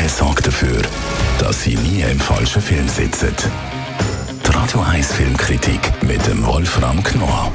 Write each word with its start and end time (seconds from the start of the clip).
Nähe 0.00 0.08
sorgt 0.08 0.46
dafür, 0.46 0.80
dass 1.38 1.62
Sie 1.62 1.74
nie 1.74 2.00
im 2.00 2.18
falschen 2.18 2.62
Film 2.62 2.88
sitzen. 2.88 3.34
Die 4.46 4.50
Radio 4.50 4.80
1 4.80 5.12
Filmkritik 5.12 5.80
mit 6.02 6.26
dem 6.26 6.46
Wolfram 6.46 7.02
Knorr. 7.02 7.52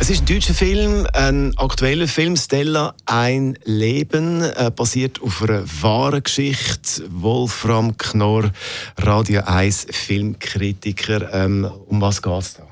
Es 0.00 0.08
ist 0.08 0.22
ein 0.22 0.34
deutscher 0.34 0.54
Film, 0.54 1.06
ein 1.12 1.52
aktueller 1.58 2.08
Film, 2.08 2.36
Stella, 2.36 2.94
ein 3.04 3.58
Leben, 3.64 4.40
äh, 4.40 4.70
basiert 4.74 5.20
auf 5.20 5.42
einer 5.42 5.62
wahren 5.82 6.22
Geschichte. 6.22 7.02
Wolfram 7.10 7.98
Knorr, 7.98 8.50
Radio 8.96 9.42
1 9.44 9.88
Filmkritiker. 9.90 11.34
Ähm, 11.34 11.70
um 11.86 12.00
was 12.00 12.22
geht 12.22 12.32
es 12.32 12.54
da? 12.54 12.62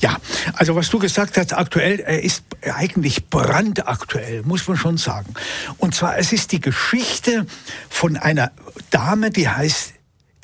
Ja, 0.00 0.16
also 0.54 0.74
was 0.74 0.88
du 0.88 0.98
gesagt 0.98 1.36
hast, 1.36 1.52
aktuell, 1.52 2.00
er 2.00 2.22
ist 2.22 2.44
eigentlich 2.72 3.26
brandaktuell, 3.26 4.42
muss 4.42 4.66
man 4.66 4.76
schon 4.76 4.96
sagen. 4.96 5.34
Und 5.78 5.94
zwar, 5.94 6.18
es 6.18 6.32
ist 6.32 6.52
die 6.52 6.60
Geschichte 6.60 7.46
von 7.88 8.16
einer 8.16 8.52
Dame, 8.90 9.30
die 9.30 9.48
heißt, 9.48 9.94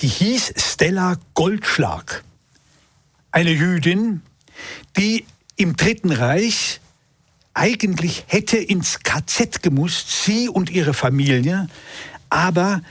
die 0.01 0.09
hieß 0.09 0.55
Stella 0.57 1.17
Goldschlag. 1.35 2.25
Eine 3.33 3.53
Jüdin, 3.53 4.23
die 4.97 5.25
im 5.57 5.77
Dritten 5.77 6.11
Reich 6.11 6.81
eigentlich 7.55 8.25
hätte 8.29 8.57
ins 8.57 9.01
KZ 9.01 9.63
gemusst, 9.63 10.25
sie 10.25 10.49
und 10.49 10.71
ihre 10.71 10.95
Familie, 10.95 11.69
aber 12.31 12.83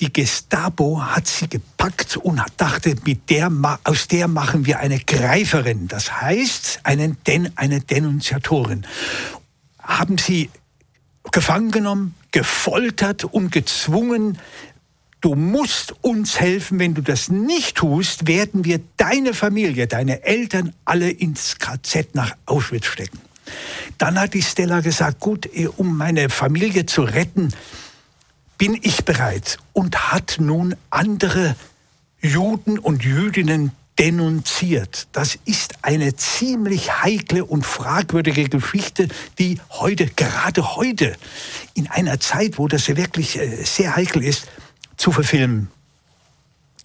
die 0.00 0.12
Gestapo 0.12 1.00
hat 1.00 1.26
sie 1.26 1.48
gepackt 1.48 2.16
und 2.18 2.42
dachte, 2.58 2.94
mit 3.04 3.30
der, 3.30 3.50
aus 3.84 4.08
der 4.08 4.28
machen 4.28 4.66
wir 4.66 4.78
eine 4.78 4.98
Greiferin, 5.00 5.88
das 5.88 6.20
heißt 6.20 6.80
einen 6.82 7.16
Den, 7.26 7.56
eine 7.56 7.80
Denunziatorin. 7.80 8.86
Haben 9.78 10.18
sie 10.18 10.50
gefangen 11.32 11.70
genommen, 11.70 12.14
gefoltert 12.30 13.24
und 13.24 13.52
gezwungen, 13.52 14.38
du 15.22 15.34
musst 15.34 15.94
uns 16.02 16.38
helfen, 16.38 16.78
wenn 16.78 16.94
du 16.94 17.00
das 17.00 17.28
nicht 17.30 17.76
tust, 17.76 18.26
werden 18.26 18.64
wir 18.64 18.80
deine 18.98 19.32
Familie, 19.32 19.86
deine 19.86 20.22
Eltern 20.24 20.74
alle 20.84 21.10
ins 21.10 21.58
KZ 21.58 22.14
nach 22.14 22.36
Auschwitz 22.44 22.86
stecken. 22.86 23.18
Dann 23.96 24.20
hat 24.20 24.34
die 24.34 24.42
Stella 24.42 24.80
gesagt, 24.80 25.20
gut, 25.20 25.48
eh, 25.54 25.68
um 25.68 25.96
meine 25.96 26.28
Familie 26.28 26.84
zu 26.84 27.02
retten, 27.02 27.52
bin 28.58 28.78
ich 28.82 29.04
bereit 29.04 29.58
und 29.72 30.12
hat 30.12 30.36
nun 30.38 30.74
andere 30.90 31.56
Juden 32.20 32.78
und 32.78 33.04
Jüdinnen 33.04 33.72
denunziert. 33.98 35.08
Das 35.12 35.38
ist 35.44 35.74
eine 35.82 36.16
ziemlich 36.16 37.02
heikle 37.02 37.44
und 37.44 37.64
fragwürdige 37.64 38.48
Geschichte, 38.48 39.08
die 39.38 39.58
heute, 39.70 40.06
gerade 40.06 40.76
heute, 40.76 41.16
in 41.74 41.88
einer 41.88 42.20
Zeit, 42.20 42.58
wo 42.58 42.68
das 42.68 42.88
wirklich 42.88 43.38
äh, 43.38 43.64
sehr 43.64 43.96
heikel 43.96 44.22
ist, 44.22 44.48
zu 44.96 45.12
verfilmen. 45.12 45.68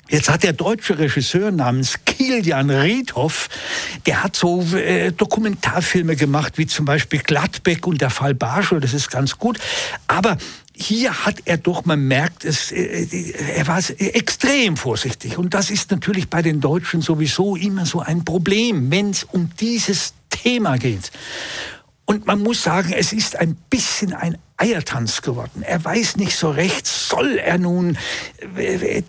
Jetzt 0.10 0.30
hat 0.30 0.44
der 0.44 0.52
deutsche 0.52 1.00
Regisseur 1.00 1.52
namens 1.52 2.00
Kilian 2.04 2.70
Riedhoff, 2.70 3.48
der 4.06 4.24
hat 4.24 4.36
so 4.36 4.62
äh, 4.76 5.14
Dokumentarfilme 5.14 6.18
gemacht, 6.18 6.58
wie 6.58 6.68
zum 6.68 6.84
Beispiel 6.84 7.20
Gladbeck 7.20 7.88
und 7.88 8.02
der 8.02 8.10
Fall 8.10 8.34
Barschel, 8.34 8.82
das 8.82 8.94
ist 8.94 9.10
ganz 9.10 9.38
gut. 9.38 9.58
Aber 10.08 10.38
hier 10.82 11.26
hat 11.26 11.44
er 11.46 11.58
doch, 11.58 11.86
man 11.86 12.08
merkt 12.08 12.46
es, 12.46 12.72
äh, 12.72 13.08
er 13.56 13.68
war 13.68 13.80
extrem 14.00 14.78
vorsichtig. 14.78 15.38
Und 15.38 15.54
das 15.54 15.70
ist 15.70 15.92
natürlich 15.92 16.30
bei 16.30 16.42
den 16.42 16.60
Deutschen 16.60 17.02
sowieso 17.02 17.56
immer 17.56 17.86
so 17.86 18.00
ein 18.00 18.26
Problem, 18.26 18.92
wenn 18.92 19.12
es 19.12 19.24
um 19.24 19.50
dieses 19.60 20.14
Thema 20.30 20.78
geht. 20.78 21.12
Und 22.06 22.26
man 22.26 22.42
muss 22.42 22.64
sagen, 22.64 22.92
es 22.94 23.14
ist 23.14 23.38
ein 23.38 23.56
bisschen 23.70 24.14
ein 24.14 24.38
Eiertanz 24.58 25.22
geworden. 25.22 25.64
Er 25.64 25.84
weiß 25.84 26.18
nicht 26.18 26.36
so 26.36 26.52
recht, 26.52 26.86
soll 26.86 27.38
er 27.38 27.58
nun, 27.58 27.98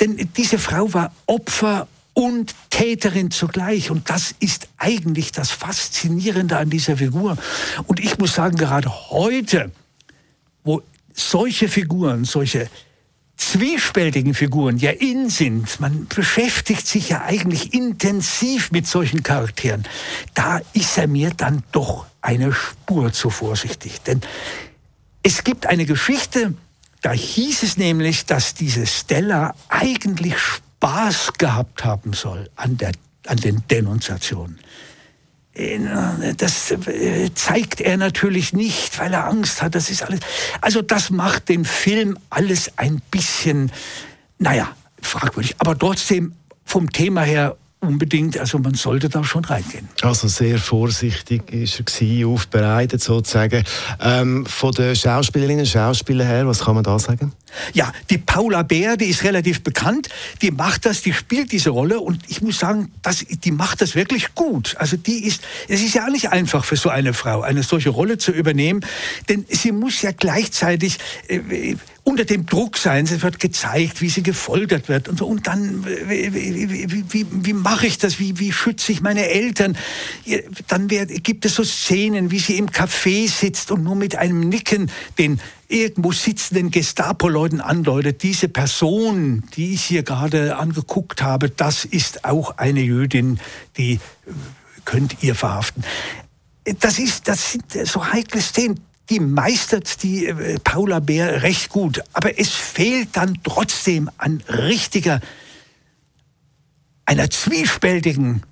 denn 0.00 0.28
diese 0.37 0.59
Frau 0.59 0.93
war 0.95 1.12
Opfer 1.27 1.88
und 2.15 2.55
Täterin 2.71 3.31
zugleich. 3.31 3.91
Und 3.91 4.09
das 4.11 4.34
ist 4.38 4.69
eigentlich 4.78 5.32
das 5.32 5.50
Faszinierende 5.50 6.56
an 6.56 6.71
dieser 6.71 6.97
Figur. 6.97 7.37
Und 7.87 8.00
ich 8.00 8.19
muss 8.19 8.34
sagen, 8.34 8.56
gerade 8.56 9.11
heute, 9.11 9.72
wo 10.65 10.82
solche 11.15 11.69
Figuren, 11.69 12.25
solche 12.25 12.69
zwiespältigen 13.37 14.34
Figuren 14.34 14.77
ja 14.78 14.91
in 14.91 15.28
sind, 15.28 15.81
man 15.81 16.06
beschäftigt 16.06 16.87
sich 16.87 17.09
ja 17.09 17.23
eigentlich 17.23 17.75
intensiv 17.75 18.71
mit 18.71 18.87
solchen 18.87 19.23
Charakteren, 19.23 19.84
da 20.34 20.61
ist 20.73 20.97
er 20.97 21.09
mir 21.09 21.31
dann 21.31 21.62
doch 21.73 22.06
eine 22.21 22.53
Spur 22.53 23.12
zu 23.12 23.31
vorsichtig. 23.31 24.00
Denn 24.03 24.21
es 25.23 25.45
gibt 25.45 25.67
eine 25.67 25.87
Geschichte, 25.87 26.55
da 27.00 27.11
hieß 27.12 27.65
es 27.65 27.77
nämlich, 27.77 28.27
dass 28.27 28.55
diese 28.55 28.87
Stella 28.87 29.55
eigentlich 29.69 30.39
Spaß 30.39 31.33
gehabt 31.34 31.84
haben 31.84 32.12
soll 32.12 32.49
an, 32.55 32.77
der, 32.77 32.93
an 33.27 33.39
den 33.39 33.65
Denunziationen. 33.69 34.59
Das 35.54 36.70
äh, 36.70 37.30
zeigt 37.34 37.82
er 37.82 37.98
natürlich 37.98 38.54
nicht, 38.54 38.98
weil 38.98 39.12
er 39.12 39.26
Angst 39.26 39.60
hat. 39.60 39.74
Das 39.74 39.90
ist 39.90 40.02
alles. 40.02 40.20
Also 40.60 40.80
das 40.80 41.10
macht 41.10 41.50
den 41.50 41.64
Film 41.64 42.18
alles 42.30 42.72
ein 42.76 43.02
bisschen, 43.10 43.70
naja, 44.38 44.68
fragwürdig. 45.02 45.56
Aber 45.58 45.78
trotzdem 45.78 46.32
vom 46.64 46.90
Thema 46.90 47.22
her 47.22 47.56
unbedingt, 47.80 48.38
also 48.38 48.58
man 48.58 48.74
sollte 48.74 49.08
da 49.08 49.24
schon 49.24 49.44
reingehen. 49.44 49.88
Also 50.02 50.28
sehr 50.28 50.58
vorsichtig 50.58 51.52
ist 51.52 51.80
er 51.80 51.84
gewesen, 51.84 52.26
aufbereitet 52.26 53.02
sozusagen. 53.02 53.64
Ähm, 54.00 54.46
von 54.46 54.72
den 54.72 54.94
Schauspielerinnen 54.94 55.60
und 55.60 55.69
Schauspielern 55.69 56.26
her, 56.26 56.46
was 56.46 56.60
kann 56.60 56.76
man 56.76 56.84
da 56.84 56.98
sagen? 56.98 57.32
Ja, 57.72 57.92
die 58.10 58.18
Paula 58.18 58.62
Bär, 58.62 58.96
die 58.96 59.06
ist 59.06 59.24
relativ 59.24 59.62
bekannt, 59.62 60.08
die 60.40 60.50
macht 60.50 60.86
das, 60.86 61.02
die 61.02 61.12
spielt 61.12 61.52
diese 61.52 61.70
Rolle 61.70 62.00
und 62.00 62.20
ich 62.28 62.42
muss 62.42 62.58
sagen, 62.58 62.92
das, 63.02 63.24
die 63.28 63.50
macht 63.50 63.80
das 63.80 63.94
wirklich 63.94 64.34
gut. 64.34 64.76
Also 64.78 64.96
die 64.96 65.24
ist, 65.24 65.42
es 65.68 65.82
ist 65.82 65.94
ja 65.94 66.08
nicht 66.08 66.30
einfach 66.30 66.64
für 66.64 66.76
so 66.76 66.88
eine 66.88 67.14
Frau, 67.14 67.42
eine 67.42 67.62
solche 67.62 67.90
Rolle 67.90 68.18
zu 68.18 68.32
übernehmen, 68.32 68.84
denn 69.28 69.44
sie 69.48 69.72
muss 69.72 70.02
ja 70.02 70.12
gleichzeitig 70.12 70.98
äh, 71.28 71.76
unter 72.04 72.24
dem 72.24 72.46
Druck 72.46 72.78
sein. 72.78 73.04
Es 73.04 73.22
wird 73.22 73.38
gezeigt, 73.38 74.00
wie 74.00 74.08
sie 74.08 74.22
gefoltert 74.22 74.88
wird 74.88 75.08
und 75.08 75.19
so. 75.19 75.26
Und 75.26 75.46
dann, 75.46 75.84
wie, 75.84 76.34
wie, 76.34 77.12
wie, 77.12 77.26
wie 77.30 77.52
mache 77.52 77.86
ich 77.86 77.98
das? 77.98 78.19
Wie, 78.19 78.38
wie 78.38 78.52
schütze 78.52 78.92
ich 78.92 79.00
meine 79.00 79.28
Eltern? 79.28 79.76
Dann 80.66 80.90
wird, 80.90 81.22
gibt 81.22 81.44
es 81.44 81.54
so 81.54 81.64
Szenen, 81.64 82.30
wie 82.30 82.40
sie 82.40 82.58
im 82.58 82.70
Café 82.70 83.28
sitzt 83.28 83.70
und 83.70 83.84
nur 83.84 83.94
mit 83.94 84.16
einem 84.16 84.40
Nicken 84.40 84.90
den 85.19 85.40
irgendwo 85.72 86.12
sitzenden 86.12 86.71
Gestapo-Leuten 86.71 87.60
andeutet, 87.60 88.22
diese 88.22 88.49
Person, 88.49 89.44
die 89.56 89.75
ich 89.75 89.84
hier 89.84 90.03
gerade 90.03 90.56
angeguckt 90.56 91.22
habe, 91.22 91.50
das 91.50 91.84
ist 91.84 92.25
auch 92.25 92.59
eine 92.59 92.81
Jüdin, 92.81 93.41
die 93.77 94.00
könnt 94.84 95.22
ihr 95.22 95.34
verhaften. 95.34 95.84
Das, 96.81 96.99
ist, 96.99 97.28
das 97.28 97.53
sind 97.53 97.72
so 97.72 98.12
heikle 98.12 98.41
Szenen 98.41 98.81
die 99.11 99.21
meistert 99.21 100.03
die 100.03 100.27
äh, 100.27 100.59
Paula 100.62 101.00
Bär 101.00 101.43
recht 101.43 101.69
gut. 101.69 102.03
Aber 102.12 102.38
es 102.38 102.50
fehlt 102.50 103.11
dann 103.12 103.38
trotzdem 103.43 104.11
an 104.16 104.43
richtiger, 104.49 105.21
einer 107.05 107.28
zwiespältigen, 107.28 108.43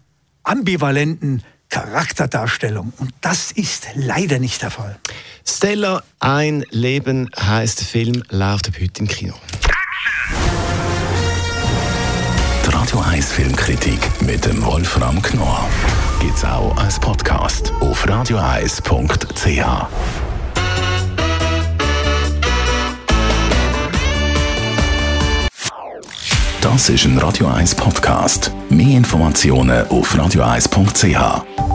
ambivalenten 0.42 1.44
Charakterdarstellung. 1.70 2.92
Und 2.98 3.12
das 3.20 3.52
ist 3.52 3.86
leider 3.94 4.38
nicht 4.38 4.60
der 4.62 4.70
Fall. 4.70 4.98
Stella, 5.46 6.02
ein 6.18 6.64
Leben 6.70 7.30
heißt 7.38 7.80
der 7.80 7.86
Film, 7.86 8.22
läuft 8.28 8.68
ab 8.68 8.74
heute 8.80 9.00
im 9.00 9.08
Kino. 9.08 9.34
Die 12.66 12.70
Radio 12.70 13.00
1 13.00 13.32
Filmkritik 13.32 14.00
mit 14.22 14.44
dem 14.44 14.64
Wolfram 14.64 15.22
Knorr 15.22 15.68
gibt 16.20 16.36
es 16.36 16.44
auch 16.44 16.76
als 16.76 17.00
Podcast 17.00 17.72
auf 17.80 18.06
radioeis.ch. 18.06 19.64
Das 26.60 26.88
ist 26.90 27.04
ein 27.06 27.18
Radio 27.18 27.46
1 27.46 27.74
Podcast. 27.74 28.52
Mehr 28.68 28.98
Informationen 28.98 29.88
auf 29.88 30.16
radioeis.ch. 30.16 31.69